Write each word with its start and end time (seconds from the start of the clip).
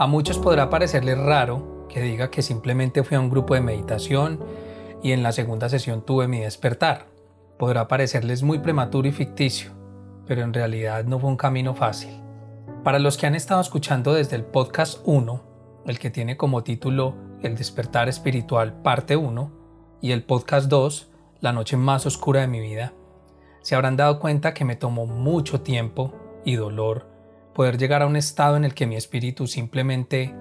A 0.00 0.06
muchos 0.06 0.38
podrá 0.38 0.70
parecerles 0.70 1.18
raro 1.18 1.88
que 1.88 2.00
diga 2.00 2.30
que 2.30 2.40
simplemente 2.40 3.02
fui 3.02 3.16
a 3.16 3.20
un 3.20 3.30
grupo 3.30 3.54
de 3.54 3.60
meditación 3.60 4.38
y 5.02 5.10
en 5.10 5.24
la 5.24 5.32
segunda 5.32 5.68
sesión 5.68 6.02
tuve 6.02 6.28
mi 6.28 6.38
despertar. 6.38 7.06
Podrá 7.58 7.88
parecerles 7.88 8.44
muy 8.44 8.60
prematuro 8.60 9.08
y 9.08 9.12
ficticio, 9.12 9.72
pero 10.24 10.42
en 10.42 10.54
realidad 10.54 11.04
no 11.04 11.18
fue 11.18 11.30
un 11.30 11.36
camino 11.36 11.74
fácil. 11.74 12.22
Para 12.84 13.00
los 13.00 13.16
que 13.16 13.26
han 13.26 13.34
estado 13.34 13.60
escuchando 13.60 14.14
desde 14.14 14.36
el 14.36 14.44
podcast 14.44 15.00
1, 15.04 15.42
el 15.86 15.98
que 15.98 16.10
tiene 16.10 16.36
como 16.36 16.62
título 16.62 17.16
El 17.42 17.56
despertar 17.56 18.08
espiritual 18.08 18.80
parte 18.82 19.16
1, 19.16 19.50
y 20.00 20.12
el 20.12 20.22
podcast 20.22 20.68
2, 20.68 21.10
La 21.40 21.52
noche 21.52 21.76
más 21.76 22.06
oscura 22.06 22.42
de 22.42 22.46
mi 22.46 22.60
vida, 22.60 22.92
se 23.62 23.74
habrán 23.74 23.96
dado 23.96 24.20
cuenta 24.20 24.54
que 24.54 24.64
me 24.64 24.76
tomó 24.76 25.06
mucho 25.06 25.62
tiempo 25.62 26.12
y 26.44 26.54
dolor 26.54 27.17
poder 27.58 27.76
llegar 27.76 28.02
a 28.02 28.06
un 28.06 28.14
estado 28.14 28.56
en 28.56 28.64
el 28.64 28.72
que 28.72 28.86
mi 28.86 28.94
espíritu 28.94 29.48
simplemente 29.48 30.32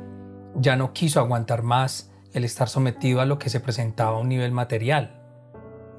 ya 0.54 0.76
no 0.76 0.94
quiso 0.94 1.20
aguantar 1.20 1.64
más 1.64 2.12
el 2.32 2.44
estar 2.44 2.70
sometido 2.70 3.22
a 3.22 3.26
lo 3.26 3.40
que 3.40 3.50
se 3.50 3.60
presentaba 3.60 4.18
a 4.18 4.20
un 4.20 4.30
nivel 4.30 4.52
material, 4.52 5.20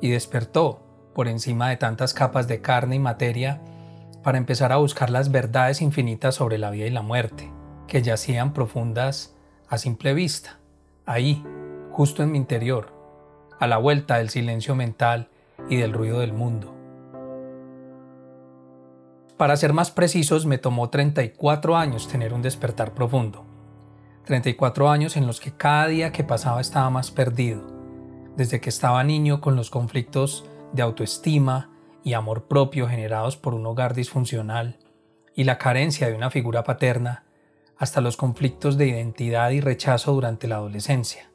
y 0.01 0.11
despertó 0.11 1.11
por 1.17 1.27
encima 1.27 1.71
de 1.71 1.77
tantas 1.77 2.15
capas 2.15 2.47
de 2.47 2.61
carne 2.61 2.95
y 2.95 2.99
materia 3.01 3.61
para 4.23 4.39
empezar 4.39 4.71
a 4.71 4.77
buscar 4.77 5.11
las 5.11 5.33
verdades 5.33 5.83
infinitas 5.83 6.37
sobre 6.37 6.57
la 6.57 6.71
vida 6.71 6.87
y 6.87 6.91
la 6.91 7.03
muerte, 7.03 7.51
que 7.89 8.01
yacían 8.01 8.53
profundas 8.53 9.35
a 9.69 9.77
simple 9.77 10.15
vista, 10.15 10.61
ahí, 11.05 11.45
justo 11.91 12.23
en 12.23 12.31
mi 12.31 12.39
interior, 12.39 12.95
a 13.59 13.67
la 13.67 13.79
vuelta 13.79 14.19
del 14.19 14.29
silencio 14.29 14.77
mental 14.77 15.31
y 15.69 15.79
del 15.79 15.95
ruido 15.95 16.21
del 16.21 16.33
mundo. 16.33 16.78
Para 19.39 19.57
ser 19.57 19.73
más 19.73 19.93
precisos, 19.93 20.47
me 20.47 20.59
tomó 20.59 20.91
34 20.91 21.77
años 21.77 22.09
tener 22.09 22.35
un 22.35 22.43
despertar 22.43 22.93
profundo. 22.93 23.45
34 24.25 24.91
años 24.91 25.17
en 25.17 25.29
los 25.29 25.39
que 25.39 25.53
cada 25.53 25.87
día 25.87 26.11
que 26.11 26.25
pasaba 26.25 26.61
estaba 26.61 26.91
más 26.91 27.13
perdido, 27.13 27.63
desde 28.37 28.61
que 28.61 28.69
estaba 28.69 29.05
niño 29.05 29.41
con 29.41 29.55
los 29.55 29.71
conflictos 29.71 30.45
de 30.73 30.83
autoestima 30.83 31.71
y 32.03 32.15
amor 32.15 32.49
propio 32.49 32.89
generados 32.89 33.37
por 33.37 33.55
un 33.55 33.65
hogar 33.65 33.95
disfuncional 33.95 34.81
y 35.37 35.45
la 35.45 35.57
carencia 35.57 36.09
de 36.09 36.15
una 36.15 36.31
figura 36.31 36.65
paterna, 36.65 37.25
hasta 37.79 38.01
los 38.01 38.17
conflictos 38.17 38.77
de 38.77 38.89
identidad 38.89 39.51
y 39.51 39.61
rechazo 39.61 40.15
durante 40.15 40.49
la 40.49 40.57
adolescencia. 40.57 41.31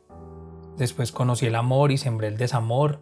Después 0.75 1.13
conocí 1.13 1.45
el 1.45 1.55
amor 1.55 1.93
y 1.93 1.97
sembré 1.97 2.27
el 2.27 2.37
desamor, 2.37 2.99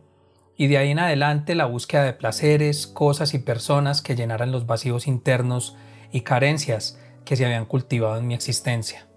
y 0.58 0.68
de 0.68 0.78
ahí 0.78 0.92
en 0.92 1.00
adelante 1.00 1.56
la 1.56 1.66
búsqueda 1.66 2.04
de 2.04 2.14
placeres, 2.14 2.88
cosas 2.88 3.34
y 3.34 3.40
personas 3.40 4.02
que 4.02 4.16
llenaran 4.16 4.52
los 4.52 4.66
vacíos 4.66 5.08
internos 5.08 5.76
y 6.12 6.22
carencias 6.22 7.00
que 7.26 7.36
se 7.36 7.46
habían 7.46 7.66
cultivado 7.66 8.18
en 8.18 8.28
mi 8.28 8.34
existencia. 8.34 9.08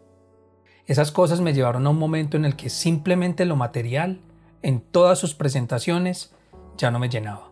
Esas 0.87 1.13
cosas 1.13 1.41
me 1.41 1.55
llevaron 1.55 1.87
a 1.87 1.91
un 1.91 1.99
momento 1.99 2.37
en 2.37 2.45
el 2.45 2.57
que 2.57 2.69
simplemente 2.69 3.47
lo 3.47 3.57
material, 3.57 4.21
en 4.63 4.81
todas 4.81 5.19
sus 5.19 5.35
presentaciones, 5.35 6.35
ya 6.77 6.91
no 6.91 6.99
me 6.99 7.09
llenaba. 7.09 7.51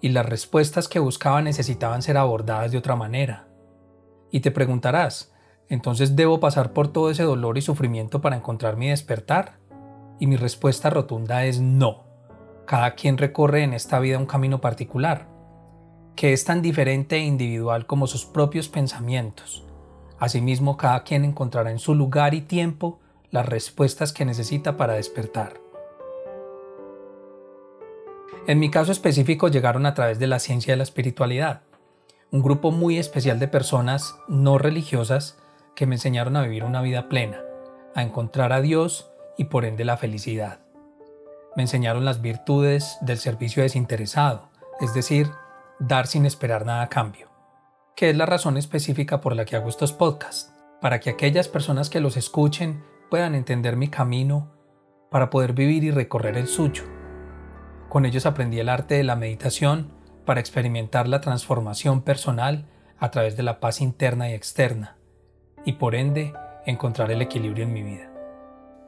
Y 0.00 0.10
las 0.10 0.26
respuestas 0.26 0.88
que 0.88 0.98
buscaba 0.98 1.42
necesitaban 1.42 2.02
ser 2.02 2.16
abordadas 2.16 2.72
de 2.72 2.78
otra 2.78 2.96
manera. 2.96 3.48
Y 4.30 4.40
te 4.40 4.50
preguntarás, 4.50 5.32
¿entonces 5.68 6.16
debo 6.16 6.40
pasar 6.40 6.72
por 6.72 6.88
todo 6.88 7.10
ese 7.10 7.22
dolor 7.22 7.58
y 7.58 7.62
sufrimiento 7.62 8.20
para 8.20 8.36
encontrar 8.36 8.76
mi 8.76 8.88
despertar? 8.88 9.58
Y 10.18 10.26
mi 10.26 10.36
respuesta 10.36 10.90
rotunda 10.90 11.44
es 11.44 11.60
no. 11.60 12.03
Cada 12.66 12.94
quien 12.94 13.18
recorre 13.18 13.62
en 13.62 13.74
esta 13.74 13.98
vida 13.98 14.18
un 14.18 14.24
camino 14.24 14.60
particular, 14.60 15.26
que 16.16 16.32
es 16.32 16.46
tan 16.46 16.62
diferente 16.62 17.16
e 17.16 17.24
individual 17.24 17.86
como 17.86 18.06
sus 18.06 18.24
propios 18.24 18.68
pensamientos. 18.68 19.64
Asimismo, 20.18 20.78
cada 20.78 21.02
quien 21.02 21.24
encontrará 21.24 21.70
en 21.70 21.78
su 21.78 21.94
lugar 21.94 22.32
y 22.32 22.40
tiempo 22.40 23.00
las 23.30 23.46
respuestas 23.46 24.14
que 24.14 24.24
necesita 24.24 24.78
para 24.78 24.94
despertar. 24.94 25.60
En 28.46 28.58
mi 28.58 28.70
caso 28.70 28.92
específico 28.92 29.48
llegaron 29.48 29.84
a 29.84 29.94
través 29.94 30.18
de 30.18 30.26
la 30.26 30.38
ciencia 30.38 30.72
de 30.72 30.78
la 30.78 30.84
espiritualidad, 30.84 31.62
un 32.30 32.42
grupo 32.42 32.70
muy 32.70 32.98
especial 32.98 33.38
de 33.38 33.48
personas 33.48 34.16
no 34.26 34.56
religiosas 34.56 35.38
que 35.74 35.86
me 35.86 35.96
enseñaron 35.96 36.36
a 36.36 36.42
vivir 36.42 36.64
una 36.64 36.80
vida 36.80 37.08
plena, 37.10 37.42
a 37.94 38.02
encontrar 38.02 38.52
a 38.52 38.62
Dios 38.62 39.10
y 39.36 39.44
por 39.44 39.66
ende 39.66 39.84
la 39.84 39.96
felicidad 39.96 40.64
me 41.56 41.62
enseñaron 41.62 42.04
las 42.04 42.20
virtudes 42.20 42.98
del 43.00 43.18
servicio 43.18 43.62
desinteresado, 43.62 44.50
es 44.80 44.94
decir, 44.94 45.30
dar 45.78 46.06
sin 46.06 46.26
esperar 46.26 46.66
nada 46.66 46.82
a 46.82 46.88
cambio, 46.88 47.28
que 47.96 48.10
es 48.10 48.16
la 48.16 48.26
razón 48.26 48.56
específica 48.56 49.20
por 49.20 49.36
la 49.36 49.44
que 49.44 49.56
hago 49.56 49.68
estos 49.68 49.92
podcasts, 49.92 50.52
para 50.80 51.00
que 51.00 51.10
aquellas 51.10 51.48
personas 51.48 51.90
que 51.90 52.00
los 52.00 52.16
escuchen 52.16 52.84
puedan 53.10 53.34
entender 53.34 53.76
mi 53.76 53.88
camino 53.88 54.52
para 55.10 55.30
poder 55.30 55.52
vivir 55.52 55.84
y 55.84 55.90
recorrer 55.90 56.36
el 56.36 56.48
suyo. 56.48 56.84
Con 57.88 58.04
ellos 58.06 58.26
aprendí 58.26 58.58
el 58.58 58.68
arte 58.68 58.94
de 58.94 59.04
la 59.04 59.16
meditación 59.16 59.92
para 60.24 60.40
experimentar 60.40 61.08
la 61.08 61.20
transformación 61.20 62.02
personal 62.02 62.66
a 62.98 63.10
través 63.10 63.36
de 63.36 63.42
la 63.42 63.60
paz 63.60 63.80
interna 63.80 64.30
y 64.30 64.34
externa, 64.34 64.96
y 65.64 65.74
por 65.74 65.94
ende 65.94 66.32
encontrar 66.66 67.10
el 67.10 67.22
equilibrio 67.22 67.64
en 67.64 67.72
mi 67.72 67.82
vida. 67.82 68.13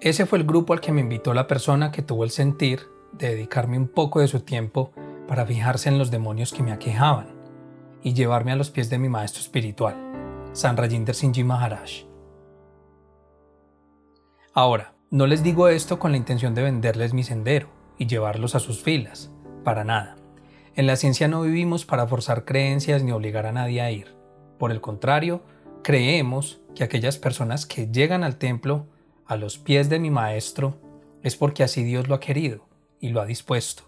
Ese 0.00 0.26
fue 0.26 0.38
el 0.38 0.44
grupo 0.44 0.74
al 0.74 0.80
que 0.80 0.92
me 0.92 1.00
invitó 1.00 1.32
la 1.32 1.46
persona 1.46 1.90
que 1.90 2.02
tuvo 2.02 2.24
el 2.24 2.30
sentir 2.30 2.82
de 3.12 3.30
dedicarme 3.30 3.78
un 3.78 3.88
poco 3.88 4.20
de 4.20 4.28
su 4.28 4.40
tiempo 4.40 4.92
para 5.26 5.46
fijarse 5.46 5.88
en 5.88 5.96
los 5.96 6.10
demonios 6.10 6.52
que 6.52 6.62
me 6.62 6.72
aquejaban 6.72 7.28
y 8.02 8.12
llevarme 8.12 8.52
a 8.52 8.56
los 8.56 8.70
pies 8.70 8.90
de 8.90 8.98
mi 8.98 9.08
maestro 9.08 9.40
espiritual, 9.40 9.96
San 10.52 10.76
Rajinder 10.76 11.14
Singh 11.14 11.42
Maharaj. 11.44 12.04
Ahora, 14.52 14.94
no 15.10 15.26
les 15.26 15.42
digo 15.42 15.68
esto 15.68 15.98
con 15.98 16.10
la 16.10 16.18
intención 16.18 16.54
de 16.54 16.62
venderles 16.62 17.14
mi 17.14 17.22
sendero 17.22 17.68
y 17.96 18.06
llevarlos 18.06 18.54
a 18.54 18.60
sus 18.60 18.82
filas, 18.82 19.32
para 19.64 19.82
nada. 19.82 20.16
En 20.74 20.86
la 20.86 20.96
ciencia 20.96 21.26
no 21.26 21.40
vivimos 21.40 21.86
para 21.86 22.06
forzar 22.06 22.44
creencias 22.44 23.02
ni 23.02 23.12
obligar 23.12 23.46
a 23.46 23.52
nadie 23.52 23.80
a 23.80 23.90
ir. 23.90 24.14
Por 24.58 24.72
el 24.72 24.82
contrario, 24.82 25.42
creemos 25.82 26.60
que 26.74 26.84
aquellas 26.84 27.16
personas 27.16 27.64
que 27.64 27.86
llegan 27.86 28.24
al 28.24 28.36
templo 28.36 28.86
a 29.26 29.36
los 29.36 29.58
pies 29.58 29.88
de 29.88 29.98
mi 29.98 30.10
Maestro 30.10 30.78
es 31.22 31.36
porque 31.36 31.64
así 31.64 31.82
Dios 31.82 32.08
lo 32.08 32.14
ha 32.14 32.20
querido 32.20 32.68
y 33.00 33.08
lo 33.08 33.20
ha 33.20 33.26
dispuesto, 33.26 33.82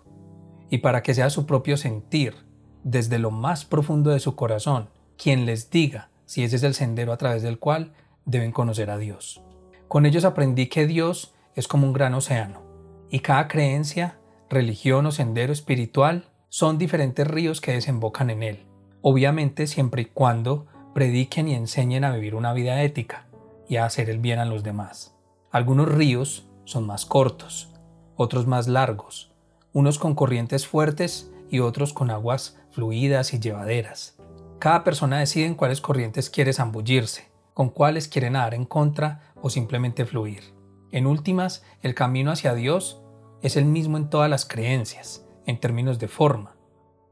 y 0.71 0.79
para 0.79 1.03
que 1.03 1.15
sea 1.15 1.31
su 1.31 1.47
propio 1.47 1.77
sentir, 1.77 2.35
desde 2.83 3.19
lo 3.19 3.31
más 3.31 3.65
profundo 3.65 4.11
de 4.11 4.21
su 4.21 4.35
corazón, 4.35 4.89
quien 5.17 5.47
les 5.47 5.71
diga 5.71 6.11
si 6.27 6.45
ese 6.45 6.57
es 6.57 6.63
el 6.63 6.75
sendero 6.75 7.13
a 7.13 7.17
través 7.17 7.43
del 7.43 7.59
cual 7.59 7.93
deben 8.25 8.53
conocer 8.53 8.91
a 8.91 8.99
Dios. 8.99 9.43
Con 9.89 10.07
ellos 10.07 10.25
aprendí 10.25 10.67
que 10.67 10.87
Dios 10.87 11.35
es 11.55 11.69
como 11.69 11.87
un 11.87 11.93
gran 11.93 12.15
océano, 12.15 12.63
y 13.11 13.21
cada 13.21 13.49
creencia, 13.49 14.19
religión 14.51 15.07
o 15.07 15.13
sendero 15.13 15.53
espiritual 15.53 16.29
son 16.49 16.79
diferentes 16.79 17.27
ríos 17.27 17.61
que 17.61 17.73
desembocan 17.73 18.31
en 18.31 18.43
él, 18.43 18.67
obviamente 19.03 19.67
siempre 19.67 20.03
y 20.03 20.07
cuando 20.07 20.67
prediquen 20.95 21.49
y 21.49 21.55
enseñen 21.55 22.05
a 22.05 22.13
vivir 22.13 22.35
una 22.35 22.53
vida 22.53 22.83
ética 22.83 23.27
y 23.69 23.77
a 23.77 23.85
hacer 23.85 24.11
el 24.11 24.19
bien 24.19 24.39
a 24.39 24.45
los 24.45 24.63
demás. 24.63 25.18
Algunos 25.51 25.89
ríos 25.89 26.47
son 26.65 26.87
más 26.87 27.07
cortos, 27.07 27.73
otros 28.17 28.47
más 28.47 28.69
largos, 28.69 29.33
unos 29.73 29.99
con 29.99 30.15
corrientes 30.15 30.67
fuertes 30.67 31.33
y 31.49 31.61
otros 31.61 31.95
con 31.95 32.11
aguas 32.11 32.59
fluidas 32.71 33.33
y 33.33 33.41
llevaderas. 33.41 34.19
Cada 34.59 34.85
persona 34.85 35.21
decide 35.21 35.47
en 35.47 35.55
cuáles 35.55 35.81
corrientes 35.81 36.29
quiere 36.29 36.53
zambullirse, 36.53 37.31
con 37.55 37.71
cuáles 37.71 38.09
quiere 38.09 38.29
nadar 38.29 38.53
en 38.53 38.67
contra 38.67 39.33
o 39.41 39.49
simplemente 39.49 40.05
fluir. 40.05 40.53
En 40.91 41.07
últimas, 41.07 41.65
el 41.81 41.95
camino 41.95 42.31
hacia 42.31 42.55
Dios 42.55 43.01
es 43.41 43.57
el 43.57 43.65
mismo 43.65 43.97
en 43.97 44.11
todas 44.11 44.29
las 44.29 44.45
creencias, 44.45 45.25
en 45.47 45.59
términos 45.61 45.99
de 45.99 46.09
forma, 46.09 46.57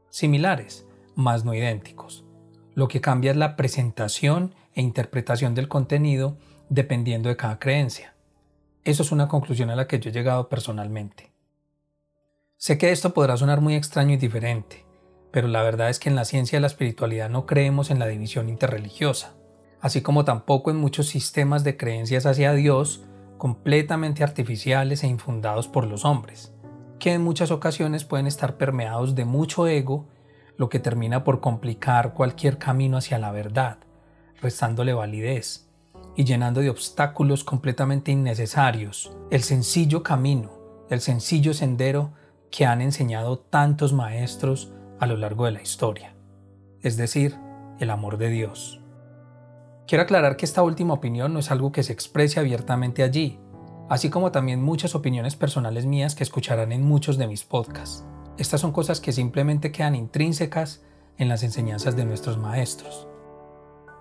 similares, 0.09 0.85
mas 1.15 1.43
no 1.43 1.55
idénticos. 1.55 2.23
Lo 2.75 2.87
que 2.87 3.01
cambia 3.01 3.31
es 3.31 3.37
la 3.37 3.55
presentación 3.55 4.53
e 4.73 4.81
interpretación 4.81 5.55
del 5.55 5.67
contenido 5.67 6.37
dependiendo 6.69 7.29
de 7.29 7.37
cada 7.37 7.57
creencia. 7.57 8.13
Eso 8.87 9.03
es 9.03 9.11
una 9.11 9.27
conclusión 9.27 9.69
a 9.69 9.75
la 9.75 9.85
que 9.85 9.99
yo 9.99 10.09
he 10.09 10.13
llegado 10.13 10.47
personalmente. 10.47 11.33
Sé 12.55 12.77
que 12.77 12.93
esto 12.93 13.13
podrá 13.13 13.35
sonar 13.35 13.59
muy 13.59 13.75
extraño 13.75 14.13
y 14.13 14.17
diferente, 14.17 14.85
pero 15.29 15.49
la 15.49 15.61
verdad 15.61 15.89
es 15.89 15.99
que 15.99 16.07
en 16.07 16.15
la 16.15 16.23
ciencia 16.23 16.55
de 16.55 16.61
la 16.61 16.67
espiritualidad 16.67 17.29
no 17.29 17.45
creemos 17.45 17.91
en 17.91 17.99
la 17.99 18.07
división 18.07 18.47
interreligiosa, 18.47 19.35
así 19.81 20.01
como 20.01 20.23
tampoco 20.23 20.71
en 20.71 20.77
muchos 20.77 21.07
sistemas 21.07 21.65
de 21.65 21.75
creencias 21.75 22.25
hacia 22.25 22.53
Dios 22.53 23.03
completamente 23.37 24.23
artificiales 24.23 25.03
e 25.03 25.07
infundados 25.07 25.67
por 25.67 25.85
los 25.85 26.05
hombres, 26.05 26.53
que 26.97 27.11
en 27.11 27.25
muchas 27.25 27.51
ocasiones 27.51 28.05
pueden 28.05 28.25
estar 28.25 28.55
permeados 28.55 29.15
de 29.15 29.25
mucho 29.25 29.67
ego, 29.67 30.07
lo 30.55 30.69
que 30.69 30.79
termina 30.79 31.25
por 31.25 31.41
complicar 31.41 32.13
cualquier 32.13 32.57
camino 32.57 32.95
hacia 32.95 33.19
la 33.19 33.33
verdad, 33.33 33.79
restándole 34.39 34.93
validez 34.93 35.66
y 36.17 36.25
llenando 36.25 36.61
de 36.61 36.69
obstáculos 36.69 37.43
completamente 37.45 38.11
innecesarios 38.11 39.15
el 39.29 39.43
sencillo 39.43 40.03
camino, 40.03 40.49
el 40.89 40.99
sencillo 40.99 41.53
sendero 41.53 42.11
que 42.51 42.65
han 42.65 42.81
enseñado 42.81 43.37
tantos 43.37 43.93
maestros 43.93 44.73
a 44.99 45.05
lo 45.05 45.15
largo 45.15 45.45
de 45.45 45.51
la 45.51 45.61
historia, 45.61 46.15
es 46.81 46.97
decir, 46.97 47.37
el 47.79 47.91
amor 47.91 48.17
de 48.17 48.29
Dios. 48.29 48.81
Quiero 49.87 50.03
aclarar 50.03 50.37
que 50.37 50.45
esta 50.45 50.63
última 50.63 50.95
opinión 50.95 51.33
no 51.33 51.39
es 51.39 51.51
algo 51.51 51.71
que 51.71 51.83
se 51.83 51.93
exprese 51.93 52.39
abiertamente 52.39 53.03
allí, 53.03 53.39
así 53.87 54.09
como 54.09 54.31
también 54.31 54.61
muchas 54.61 54.95
opiniones 54.95 55.35
personales 55.35 55.85
mías 55.85 56.15
que 56.15 56.23
escucharán 56.23 56.71
en 56.71 56.83
muchos 56.83 57.17
de 57.17 57.27
mis 57.27 57.43
podcasts. 57.43 58.03
Estas 58.39 58.59
son 58.61 58.71
cosas 58.71 58.99
que 58.99 59.13
simplemente 59.13 59.71
quedan 59.71 59.95
intrínsecas 59.95 60.83
en 61.17 61.29
las 61.29 61.43
enseñanzas 61.43 61.95
de 61.95 62.05
nuestros 62.05 62.37
maestros. 62.37 63.07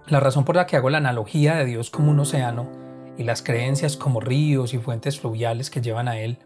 La 0.09 0.21
razón 0.21 0.45
por 0.45 0.57
la 0.57 0.67
que 0.67 0.77
hago 0.77 0.91
la 0.91 0.99
analogía 0.99 1.57
de 1.57 1.65
Dios 1.65 1.91
como 1.91 2.11
un 2.11 2.21
océano 2.21 2.69
y 3.19 3.25
las 3.25 3.43
creencias 3.43 3.97
como 3.97 4.21
ríos 4.21 4.75
y 4.75 4.79
fuentes 4.79 5.19
fluviales 5.21 5.71
que 5.71 5.81
llevan 5.81 6.09
a 6.09 6.19
Él 6.19 6.39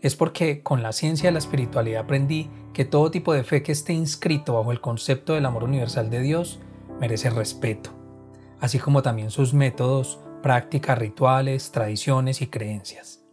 es 0.00 0.16
porque 0.16 0.62
con 0.62 0.82
la 0.82 0.92
ciencia 0.92 1.28
de 1.28 1.32
la 1.32 1.38
espiritualidad 1.38 2.02
aprendí 2.02 2.50
que 2.72 2.84
todo 2.84 3.10
tipo 3.10 3.32
de 3.32 3.44
fe 3.44 3.62
que 3.62 3.72
esté 3.72 3.92
inscrito 3.92 4.54
bajo 4.54 4.72
el 4.72 4.80
concepto 4.80 5.34
del 5.34 5.46
amor 5.46 5.64
universal 5.64 6.10
de 6.10 6.20
Dios 6.20 6.60
merece 6.98 7.30
respeto 7.30 8.02
así 8.62 8.78
como 8.78 9.02
también 9.02 9.32
sus 9.32 9.54
métodos, 9.54 10.20
prácticas, 10.40 10.96
rituales, 10.96 11.72
tradiciones 11.72 12.40
y 12.42 12.46
creencias. 12.46 13.24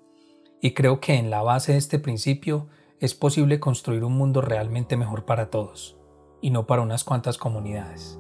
Y 0.59 0.73
creo 0.73 0.99
que 0.99 1.13
en 1.13 1.29
la 1.29 1.43
base 1.43 1.73
de 1.73 1.77
este 1.77 1.99
principio 1.99 2.67
es 2.99 3.13
posible 3.13 3.59
construir 3.59 4.03
un 4.03 4.13
mundo 4.13 4.41
realmente 4.41 4.97
mejor 4.97 5.25
para 5.25 5.51
todos, 5.51 5.97
y 6.41 6.49
no 6.49 6.65
para 6.65 6.81
unas 6.81 7.03
cuantas 7.03 7.37
comunidades. 7.37 8.19